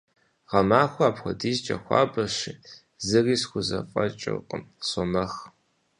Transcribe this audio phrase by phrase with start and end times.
[0.49, 2.53] Гъэмахуэр апхуэдизкӀэ хуабэщи,
[3.07, 5.33] зыри схузэфӀэкӀыркъым, сомэх.